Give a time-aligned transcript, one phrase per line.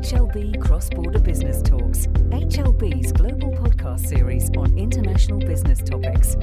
[0.00, 6.36] HLB Cross Border Business Talks, HLB's global podcast series on international business topics.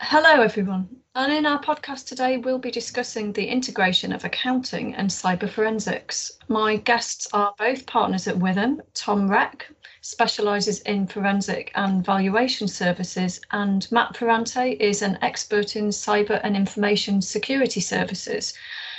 [0.00, 0.88] Hello, everyone.
[1.14, 6.32] And in our podcast today, we'll be discussing the integration of accounting and cyber forensics.
[6.48, 9.70] My guests are both partners at Withum, Tom Reck,
[10.00, 16.56] specialises in forensic and valuation services, and Matt Ferrante is an expert in cyber and
[16.56, 18.54] information security services.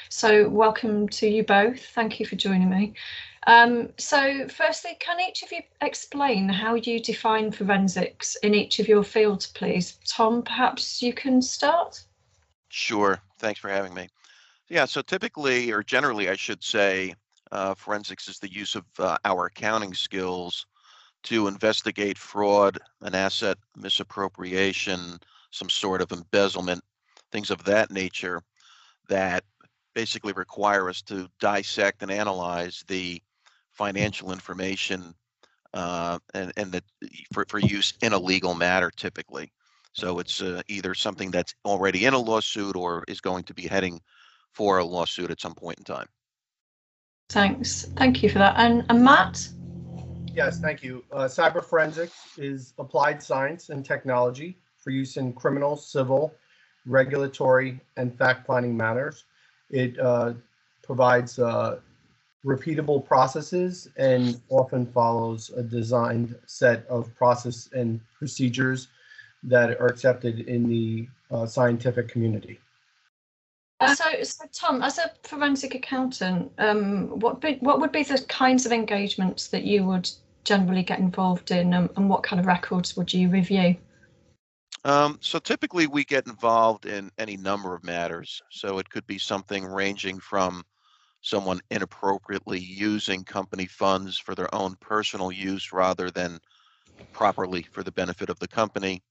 [0.09, 1.79] So, welcome to you both.
[1.79, 2.93] Thank you for joining me.
[3.45, 8.87] Um, so, firstly, can each of you explain how you define forensics in each of
[8.87, 9.99] your fields, please?
[10.07, 12.03] Tom, perhaps you can start.
[12.69, 13.21] Sure.
[13.37, 14.09] Thanks for having me.
[14.67, 17.13] Yeah, so typically, or generally, I should say,
[17.51, 20.65] uh, forensics is the use of uh, our accounting skills
[21.23, 25.19] to investigate fraud, an asset misappropriation,
[25.51, 26.83] some sort of embezzlement,
[27.31, 28.41] things of that nature
[29.07, 29.44] that
[29.93, 33.21] basically require us to dissect and analyze the
[33.71, 35.13] financial information
[35.73, 36.83] uh, and, and that
[37.33, 39.51] for, for use in a legal matter typically.
[39.93, 43.63] So it's uh, either something that's already in a lawsuit or is going to be
[43.63, 43.99] heading
[44.53, 46.07] for a lawsuit at some point in time.
[47.29, 47.85] Thanks.
[47.95, 48.55] Thank you for that.
[48.57, 49.47] And, and Matt?
[50.33, 51.03] Yes, thank you.
[51.11, 56.33] Uh, cyber forensics is applied science and technology for use in criminal, civil,
[56.85, 59.25] regulatory, and fact finding matters.
[59.70, 60.34] It uh,
[60.84, 61.80] provides uh,
[62.45, 68.88] repeatable processes and often follows a designed set of process and procedures
[69.44, 72.59] that are accepted in the uh, scientific community.
[73.81, 78.17] Uh, so, so, Tom, as a forensic accountant, um, what be, what would be the
[78.28, 80.09] kinds of engagements that you would
[80.44, 83.78] generally get involved in, um, and what kind of records would you review?
[84.85, 88.41] Um, so typically, we get involved in any number of matters.
[88.49, 90.63] So it could be something ranging from
[91.22, 96.40] someone inappropriately using company funds for their own personal use rather than
[97.12, 99.03] properly for the benefit of the company,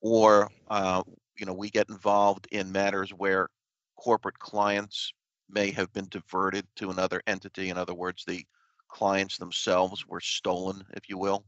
[0.00, 1.02] or uh,
[1.38, 3.48] you know we get involved in matters where
[3.96, 5.12] corporate clients
[5.48, 7.70] may have been diverted to another entity.
[7.70, 8.44] In other words, the
[8.88, 11.44] clients themselves were stolen, if you will,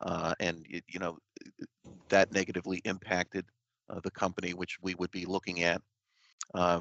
[0.00, 1.18] uh, and it, you know
[2.08, 3.44] that negatively impacted
[3.90, 5.80] uh, the company, which we would be looking at.
[6.54, 6.80] Uh,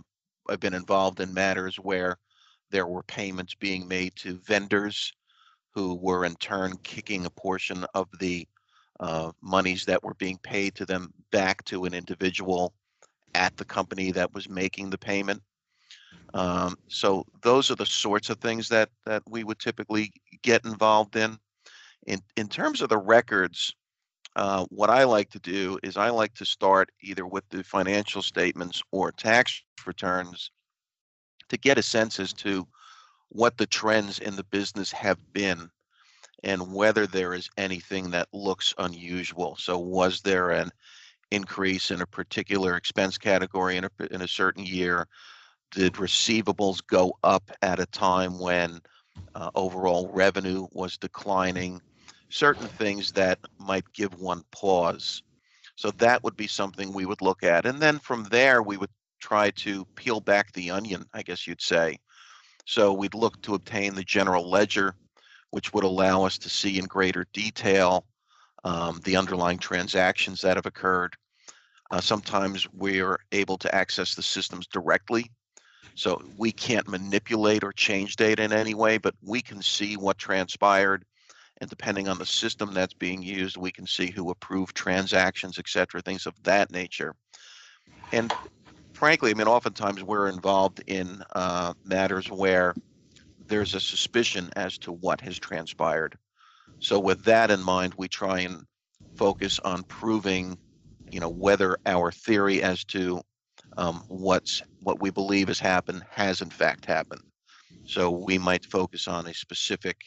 [0.49, 2.17] I've been involved in matters where
[2.71, 5.13] there were payments being made to vendors
[5.73, 8.47] who were in turn kicking a portion of the
[8.99, 12.73] uh, monies that were being paid to them back to an individual
[13.33, 15.41] at the company that was making the payment.
[16.33, 20.11] Um, so those are the sorts of things that that we would typically
[20.41, 21.37] get involved in.
[22.05, 23.73] In in terms of the records,
[24.35, 28.21] uh, what I like to do is I like to start either with the financial
[28.21, 30.51] statements or tax returns
[31.49, 32.67] to get a sense as to
[33.29, 35.69] what the trends in the business have been
[36.43, 39.55] and whether there is anything that looks unusual.
[39.57, 40.69] So was there an
[41.31, 45.07] increase in a particular expense category in a, in a certain year?
[45.71, 48.79] Did receivables go up at a time when
[49.33, 51.81] uh, overall revenue was declining?
[52.29, 55.23] Certain things that might give one pause.
[55.75, 57.65] So that would be something we would look at.
[57.65, 61.61] And then from there, we would try to peel back the onion, I guess you'd
[61.61, 61.97] say.
[62.65, 64.95] So we'd look to obtain the general ledger,
[65.51, 68.05] which would allow us to see in greater detail
[68.63, 71.15] um, the underlying transactions that have occurred.
[71.91, 75.29] Uh, sometimes we're able to access the systems directly.
[75.93, 80.17] So we can't manipulate or change data in any way, but we can see what
[80.17, 81.05] transpired.
[81.61, 85.67] And depending on the system that's being used, we can see who approved transactions, et
[85.69, 87.15] cetera, things of that nature.
[88.11, 88.33] And
[88.93, 92.75] frankly, I mean, oftentimes we're involved in uh, matters where
[93.47, 96.17] there's a suspicion as to what has transpired.
[96.79, 98.63] So with that in mind, we try and
[99.17, 100.57] focus on proving,
[101.11, 103.21] you know, whether our theory as to
[103.77, 107.21] um, what's what we believe has happened has in fact happened.
[107.85, 109.97] So we might focus on a specific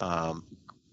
[0.00, 0.44] um,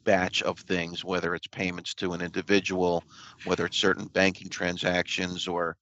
[0.07, 3.03] batch of things, whether it's payments to an individual,
[3.43, 5.75] whether it's certain banking transactions or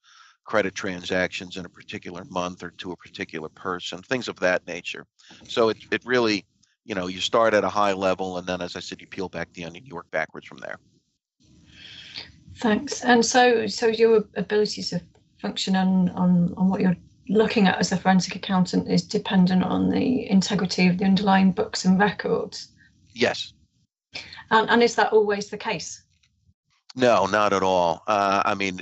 [0.46, 5.06] credit transactions in a particular month or to a particular person, things of that nature.
[5.48, 6.44] So it, it really,
[6.86, 9.30] you know, you start at a high level and then, as I said, you peel
[9.30, 10.80] back the onion, you work backwards from there.
[12.58, 13.04] Thanks.
[13.04, 15.02] And so, so your ability to
[15.40, 16.98] function on, on, on what you're
[17.30, 21.86] looking at as a forensic accountant is dependent on the integrity of the underlying books
[21.86, 22.70] and records.
[23.14, 23.54] Yes.
[24.52, 26.04] And, and is that always the case?
[26.96, 28.04] No, not at all.
[28.08, 28.80] Uh, I mean,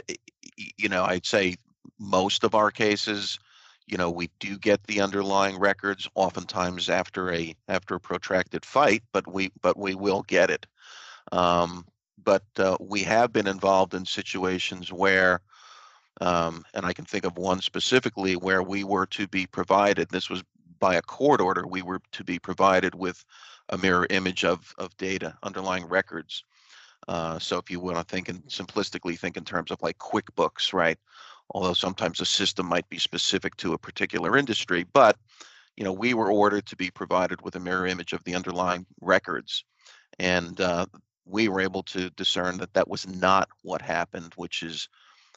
[0.78, 1.56] you know, I'd say
[2.00, 3.40] most of our cases,
[3.88, 9.04] you know, we do get the underlying records oftentimes after a after a protracted fight,
[9.12, 10.66] but we but we will get it.
[11.32, 11.86] Um,
[12.24, 15.42] but uh, we have been involved in situations where,
[16.22, 20.10] um, and I can think of one specifically where we were to be provided.
[20.10, 20.44] This was
[20.80, 21.66] by a court order.
[21.68, 23.26] We were to be provided with
[23.70, 26.44] a mirror image of of data, underlying records.
[27.08, 30.74] Uh, so if you want to think and simplistically think in terms of like QuickBooks,
[30.74, 30.98] right?
[31.52, 34.86] although sometimes a system might be specific to a particular industry.
[34.94, 35.18] But
[35.78, 38.86] you know, we were ordered to be provided with a mirror image of the underlying
[39.02, 39.66] records,
[40.20, 40.86] and uh,
[41.26, 44.88] we were able to discern that that was not what happened, which is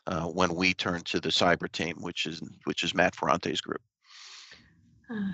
[0.07, 3.81] uh, when we turned to the cyber team, which is which is Matt Ferrante's group.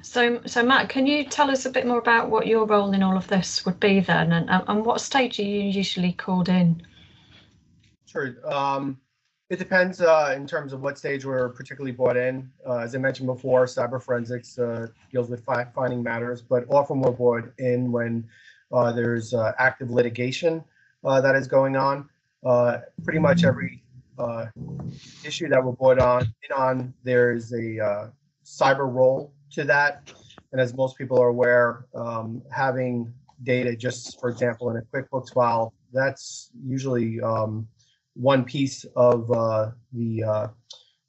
[0.02, 3.02] So, so Matt, can you tell us a bit more about what your role in
[3.02, 6.82] all of this would be then, and, and what stage are you usually called in?
[8.04, 8.36] Sure.
[8.44, 8.98] Um,
[9.48, 12.50] it depends uh, in terms of what stage we're particularly brought in.
[12.66, 17.00] Uh, as I mentioned before, cyber forensics uh, deals with fi- finding matters, but often
[17.00, 18.28] we're brought in when
[18.72, 20.62] uh, there's uh, active litigation
[21.04, 22.08] uh, that is going on.
[23.04, 23.82] pretty much every
[25.24, 28.10] issue that we're brought on in on, there's a
[28.44, 30.12] cyber role to that.
[30.52, 33.12] And as most people are aware, um, having
[33.43, 37.66] data, just for example, in a QuickBooks file, that's usually um,
[38.14, 40.46] one piece of uh, the uh,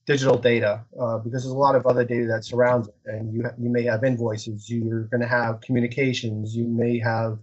[0.06, 2.96] digital data uh, because there's a lot of other data that surrounds it.
[3.06, 7.40] And you, you may have invoices, you're going to have communications, you may have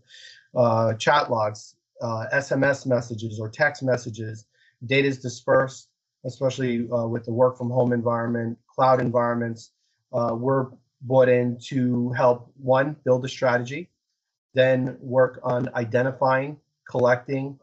[0.57, 4.47] uh, chat logs, SMS uh, messages, or text messages.
[4.87, 5.89] Data is dispersed,
[6.25, 9.73] especially uh, with the work from home environment, cloud environments.
[10.13, 10.69] we're
[11.03, 13.91] brought in to help one, build a strategy,
[14.55, 16.57] then work on identifying,
[16.89, 17.59] collecting,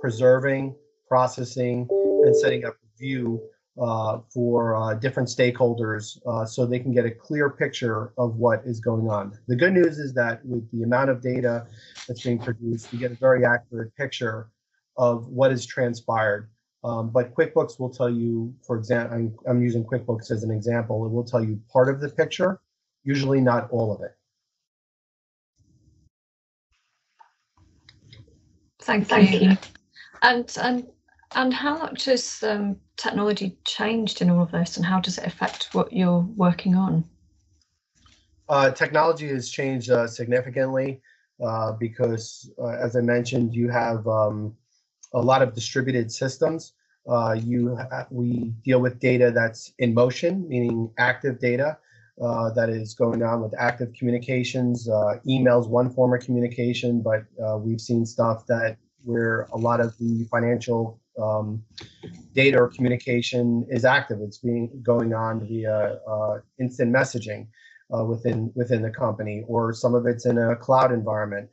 [0.00, 0.74] preserving,
[1.08, 3.40] processing, and setting up a view
[3.80, 8.62] uh, for uh, different stakeholders uh, so they can get a clear picture of what
[8.64, 9.38] is going on.
[9.48, 11.66] The good news is that with the amount of data
[12.08, 14.48] that's being produced, we get a very accurate picture
[14.96, 16.48] of what has transpired.
[16.84, 21.04] Um, but QuickBooks will tell you, for example, I'm, I'm using QuickBooks as an example,
[21.04, 22.60] it will tell you part of the picture,
[23.06, 24.14] usually not all of it.
[28.82, 29.50] Thank, Thank you.
[29.50, 29.56] you.
[30.22, 30.86] And and
[31.34, 35.26] and how much has um, technology changed in all of this, and how does it
[35.26, 37.04] affect what you're working on?
[38.48, 41.00] Uh, technology has changed uh, significantly
[41.44, 44.54] uh, because, uh, as I mentioned, you have um,
[45.14, 46.74] a lot of distributed systems.
[47.08, 47.78] Uh, you
[48.10, 51.78] we deal with data that's in motion, meaning active data.
[52.22, 54.88] Uh, that is going on with active communications.
[55.26, 57.24] emails, one form of communication, but
[57.60, 61.62] we've seen stuff that where a lot of the financial um,
[62.34, 64.18] data or communication is active.
[64.20, 67.46] It's being going on via uh, instant messaging
[67.96, 71.48] uh, within within the company, or some of it's in a cloud environment.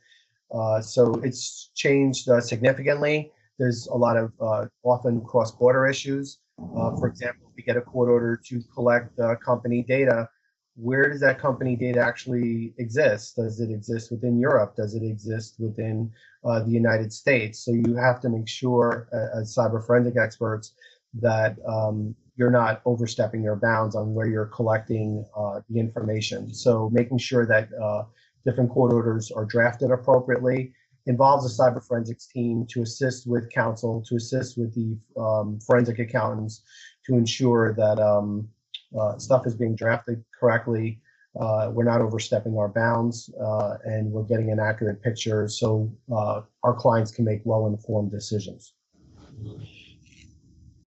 [0.54, 3.32] Uh, so it's changed uh, significantly.
[3.58, 6.38] There's a lot of uh, often cross-border issues.
[6.60, 10.28] Uh, for example, we get a court order to collect company data
[10.76, 13.36] where does that company data actually exist?
[13.36, 14.74] Does it exist within Europe?
[14.76, 16.10] Does it exist within
[16.44, 17.64] uh, the United States?
[17.64, 20.72] So you have to make sure, uh, as cyber forensic experts,
[21.20, 26.52] that um, you're not overstepping your bounds on where you're collecting uh, the information.
[26.52, 28.04] So making sure that uh,
[28.44, 30.72] different court orders are drafted appropriately
[31.06, 35.98] involves a cyber forensics team to assist with counsel, to assist with the um, forensic
[35.98, 36.62] accountants
[37.06, 38.48] to ensure that um,
[38.98, 41.00] uh, stuff is being drafted correctly.
[41.38, 46.42] Uh, we're not overstepping our bounds, uh, and we're getting an accurate picture so uh,
[46.62, 48.74] our clients can make well-informed decisions.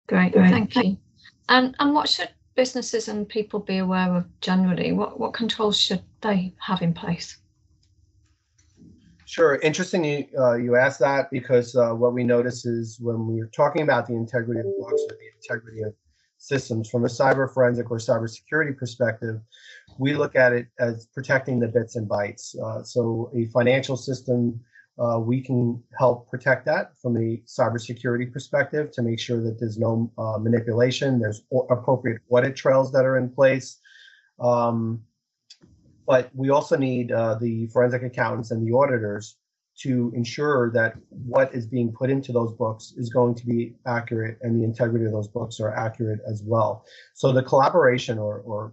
[0.06, 0.50] Great, Great.
[0.50, 0.96] thank you.
[1.48, 4.92] And and what should businesses and people be aware of generally?
[4.92, 7.38] What what controls should they have in place?
[9.28, 9.56] Sure.
[9.56, 13.82] Interesting you, uh, you asked that because uh, what we notice is when we're talking
[13.82, 15.92] about the integrity of the books or the integrity of
[16.38, 19.40] systems from a cyber forensic or cybersecurity perspective,
[19.98, 22.58] we look at it as protecting the bits and bytes.
[22.58, 24.58] Uh, so a financial system,
[24.98, 29.78] uh, we can help protect that from a cybersecurity perspective to make sure that there's
[29.78, 33.78] no uh, manipulation, there's appropriate audit trails that are in place.
[34.40, 35.02] Um,
[36.06, 39.36] but we also need uh, the forensic accountants and the auditors
[39.80, 44.38] to ensure that what is being put into those books is going to be accurate
[44.42, 46.84] and the integrity of those books are accurate as well.
[47.14, 48.72] So the collaboration or, or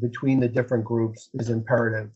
[0.00, 2.10] between the different groups is imperative.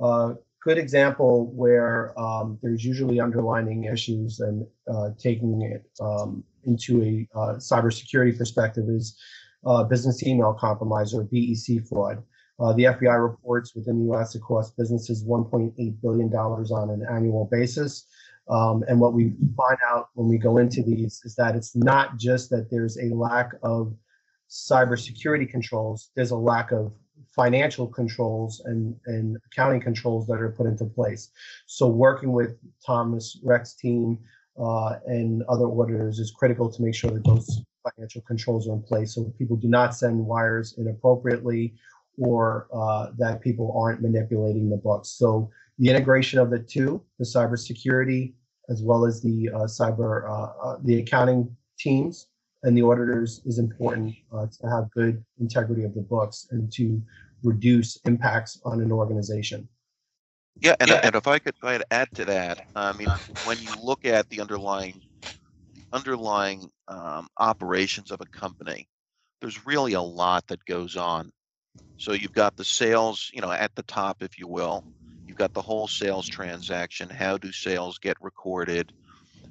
[0.00, 7.02] Uh, good example where um, there's usually underlining issues and uh, taking it um, into
[7.02, 9.18] a uh, cybersecurity perspective is
[9.66, 12.22] uh, business email compromise or BEC fraud.
[12.60, 14.34] Uh, the FBI reports within the U.S.
[14.34, 18.06] it costs businesses 1.8 billion dollars on an annual basis.
[18.48, 22.18] Um, and what we find out when we go into these is that it's not
[22.18, 23.94] just that there's a lack of
[24.50, 26.10] cybersecurity controls.
[26.14, 26.92] There's a lack of
[27.34, 31.30] financial controls and, and accounting controls that are put into place.
[31.66, 34.18] So working with Thomas Reck's team
[34.60, 37.62] uh, and other auditors is critical to make sure that those
[37.96, 41.74] financial controls are in place so people do not send wires inappropriately
[42.18, 45.10] or uh, that people aren't manipulating the books.
[45.10, 48.34] So the integration of the two, the cybersecurity
[48.68, 52.28] as well as the uh, cyber, uh, uh, the accounting teams
[52.62, 57.02] and the auditors is important uh, to have good integrity of the books and to
[57.42, 59.68] reduce impacts on an organization.
[60.60, 63.08] Yeah, and, and if I could try to add to that, I mean,
[63.46, 68.86] when you look at the underlying the underlying um, operations of a company,
[69.40, 71.32] there's really a lot that goes on.
[72.02, 74.84] So you've got the sales, you know, at the top, if you will.
[75.26, 77.08] You've got the whole sales transaction.
[77.08, 78.92] How do sales get recorded?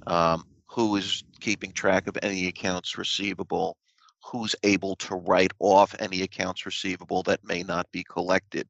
[0.06, 3.78] Um, who is keeping track of any accounts receivable?
[4.26, 8.68] Who's able to write off any accounts receivable that may not be collected?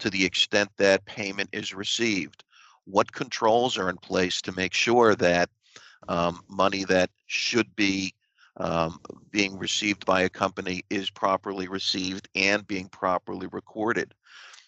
[0.00, 2.42] To the extent that payment is received,
[2.86, 5.48] what controls are in place to make sure that
[6.08, 8.14] um, money that should be
[8.56, 14.14] um, being received by a company is properly received and being properly recorded.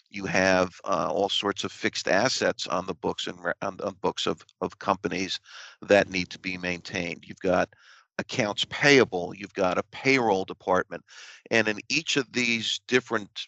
[0.09, 4.27] You have uh, all sorts of fixed assets on the books and on the books
[4.27, 5.39] of, of companies
[5.81, 7.25] that need to be maintained.
[7.27, 7.69] You've got
[8.17, 11.03] accounts payable, you've got a payroll department,
[11.51, 13.47] and in each of these different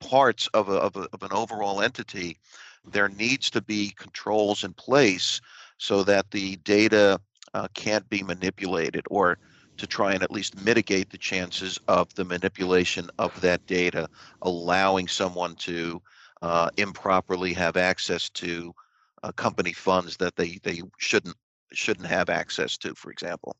[0.00, 2.38] parts of, a, of, a, of an overall entity,
[2.84, 5.40] there needs to be controls in place
[5.76, 7.20] so that the data
[7.54, 9.38] uh, can't be manipulated or
[9.78, 14.08] to try and at least mitigate the chances of the manipulation of that data,
[14.42, 16.02] allowing someone to
[16.42, 18.74] uh, improperly have access to
[19.22, 21.36] uh, company funds that they, they shouldn't
[21.72, 23.54] shouldn't have access to, for example.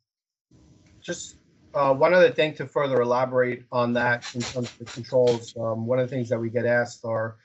[1.02, 1.36] Just
[1.74, 5.54] uh, one other thing to further elaborate on that in terms of the controls.
[5.56, 7.36] Um, one of the things that we get asked are,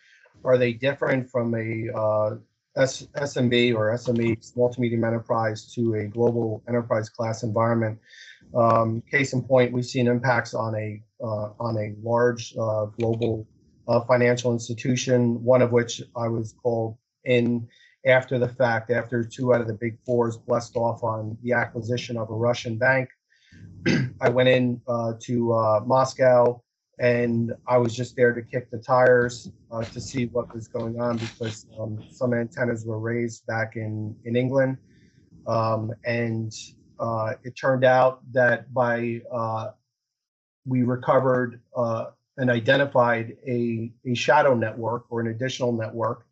[0.45, 2.35] are they different from a uh,
[2.77, 7.99] S- SMB or SME, small to medium enterprise, to a global enterprise class environment?
[8.55, 13.47] Um, case in point, we've seen impacts on a uh, on a large uh, global
[13.87, 17.67] uh, financial institution, one of which I was called in
[18.05, 22.17] after the fact, after two out of the big fours blessed off on the acquisition
[22.17, 23.09] of a Russian bank.
[24.21, 26.61] I went in uh, to uh, Moscow
[26.99, 30.99] and I was just there to kick the tires uh, to see what was going
[30.99, 34.77] on because um, some antennas were raised back in in England,
[35.47, 36.53] um, and
[36.99, 39.71] uh, it turned out that by uh,
[40.65, 42.07] we recovered uh,
[42.37, 46.25] and identified a, a shadow network or an additional network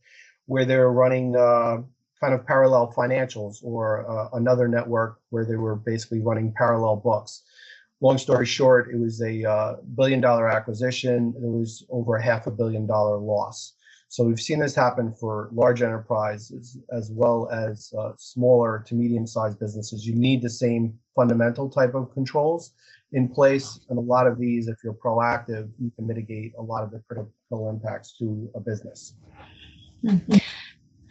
[0.46, 1.78] where they were running uh,
[2.20, 7.44] kind of parallel financials or uh, another network where they were basically running parallel books.
[8.00, 11.34] Long story short, it was a uh, billion dollar acquisition.
[11.38, 13.74] It was over a half a billion dollar loss.
[14.12, 19.26] So we've seen this happen for large enterprises as well as uh, smaller to medium
[19.26, 20.06] sized businesses.
[20.06, 22.74] You need the same fundamental type of controls
[23.14, 23.80] in place.
[23.88, 27.02] And a lot of these, if you're proactive, you can mitigate a lot of the
[27.08, 29.14] critical impacts to a business.
[30.04, 30.40] Mm-hmm.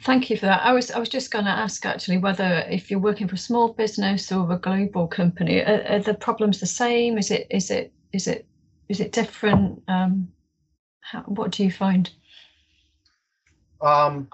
[0.02, 0.60] Thank you for that.
[0.62, 3.38] I was I was just going to ask actually whether if you're working for a
[3.38, 7.16] small business or a global company, are, are the problems the same?
[7.16, 8.46] Is it is it is it
[8.90, 9.82] is it different?
[9.88, 10.28] Um,
[11.00, 12.10] how, what do you find?
[13.82, 14.28] Um,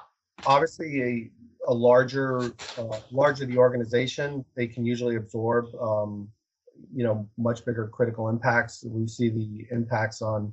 [0.47, 1.31] obviously, a
[1.67, 6.29] a larger uh, larger the organization, they can usually absorb um,
[6.95, 8.85] you know much bigger critical impacts.
[8.85, 10.53] We see the impacts on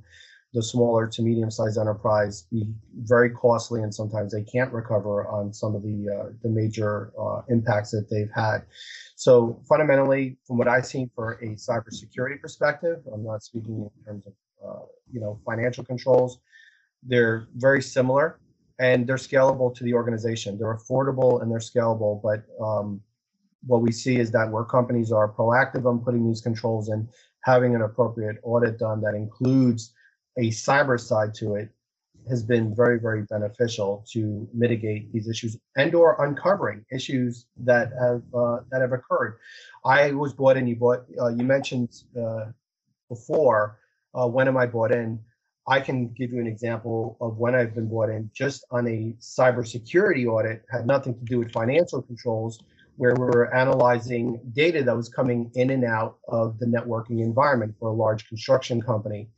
[0.52, 2.66] the smaller to medium sized enterprise be
[3.02, 7.42] very costly, and sometimes they can't recover on some of the uh, the major uh,
[7.48, 8.64] impacts that they've had.
[9.16, 14.26] So fundamentally, from what I've seen for a cybersecurity perspective, I'm not speaking in terms
[14.26, 14.32] of
[14.64, 16.38] uh, you know financial controls.
[17.06, 18.40] They're very similar
[18.78, 20.58] and they're scalable to the organization.
[20.58, 22.20] They're affordable and they're scalable.
[22.22, 23.00] But um,
[23.66, 27.08] what we see is that where companies are proactive on putting these controls in,
[27.40, 29.92] having an appropriate audit done that includes
[30.38, 31.70] a cyber side to it
[32.28, 38.22] has been very very beneficial to mitigate these issues and or uncovering issues that have
[38.34, 39.36] uh, that have occurred
[39.84, 42.46] i was bought in you bought uh, you mentioned uh,
[43.08, 43.78] before
[44.14, 45.18] uh, when am i bought in
[45.66, 49.14] I can give you an example of when I've been brought in just on a
[49.18, 52.62] cybersecurity audit, had nothing to do with financial controls,
[52.96, 57.74] where we were analyzing data that was coming in and out of the networking environment
[57.78, 59.28] for a large construction company.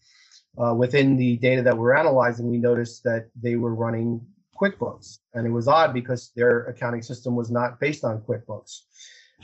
[0.59, 4.21] Uh, within the data that we're analyzing, we noticed that they were running
[4.61, 5.19] QuickBooks.
[5.35, 8.81] And it was odd because their accounting system was not based on QuickBooks.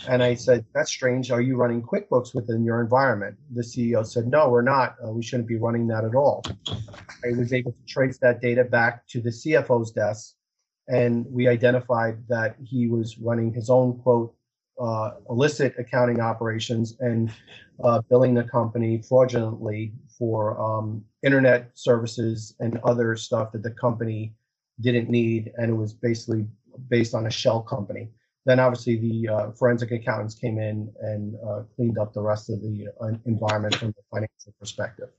[0.09, 1.31] And I said, That's strange.
[1.31, 3.37] Are you running QuickBooks within your environment?
[3.53, 4.97] The CEO said, No, we're not.
[5.05, 6.43] Uh, we shouldn't be running that at all.
[6.69, 10.35] I was able to trace that data back to the CFO's desk.
[10.89, 14.35] And we identified that he was running his own quote,
[14.81, 17.31] uh, illicit accounting operations and
[17.85, 24.35] uh, billing the company fraudulently for um, internet services and other stuff that the company
[24.81, 25.53] didn't need.
[25.57, 26.47] And it was basically
[26.89, 28.09] based on a shell company
[28.45, 32.61] then obviously the uh, forensic accountants came in and uh, cleaned up the rest of
[32.61, 35.11] the uh, environment from the financial perspective.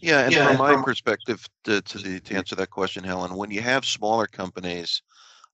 [0.00, 3.50] Yeah, and yeah, from my perspective, to, to, the, to answer that question, Helen, when
[3.50, 5.02] you have smaller companies,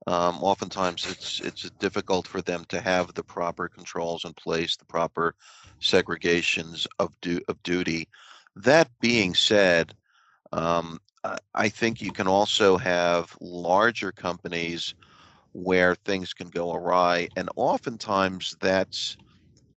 [0.06, 4.84] um, oftentimes it's it's difficult for them to have the proper controls in place, the
[4.86, 5.34] proper
[5.80, 8.08] segregations of du- of duty.
[8.56, 9.94] That being said,
[10.52, 11.00] um,
[11.54, 14.94] I think you can also have larger companies
[15.52, 17.28] where things can go awry.
[17.36, 19.16] And oftentimes that's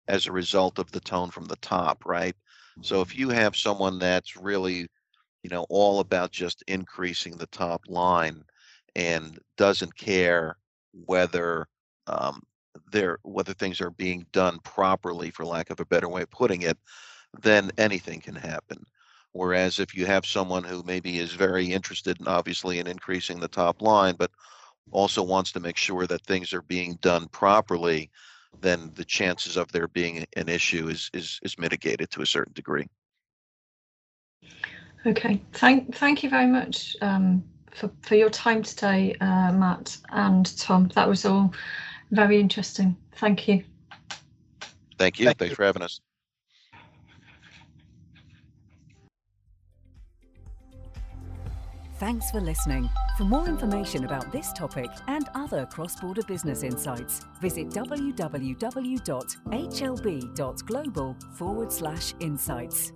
[0.08, 2.34] as a result of the tone from the top, right?
[2.80, 4.88] So if you have someone that's really,
[5.42, 8.42] you know, all about just increasing the top line
[8.96, 10.56] and doesn't care
[11.06, 11.66] whether
[12.06, 12.42] um,
[12.90, 16.62] they're whether things are being done properly, for lack of a better way of putting
[16.62, 16.78] it,
[17.40, 18.84] then anything can happen.
[19.32, 23.48] Whereas if you have someone who maybe is very interested, in, obviously, in increasing the
[23.48, 24.32] top line, but
[24.90, 28.10] also wants to make sure that things are being done properly,
[28.60, 32.52] then the chances of there being an issue is is is mitigated to a certain
[32.52, 32.86] degree.
[35.06, 37.42] Okay, thank thank you very much um,
[37.74, 40.88] for for your time today, uh, Matt and Tom.
[40.94, 41.52] That was all
[42.10, 42.96] very interesting.
[43.12, 43.64] Thank you.
[44.98, 45.26] Thank you.
[45.26, 45.56] Thank Thanks you.
[45.56, 46.00] for having us.
[52.00, 52.88] Thanks for listening.
[53.18, 58.16] For more information about this topic and other cross border business insights, visit www.hlb.global
[61.34, 62.92] forward slash insights.